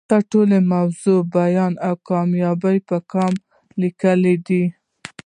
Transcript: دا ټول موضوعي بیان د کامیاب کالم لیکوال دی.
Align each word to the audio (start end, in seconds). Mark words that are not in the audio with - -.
دا 0.09 0.17
ټول 0.31 0.49
موضوعي 0.73 1.19
بیان 1.35 1.71
د 1.77 1.83
کامیاب 2.09 2.61
کالم 3.11 3.33
لیکوال 3.81 4.23
دی. 4.47 4.63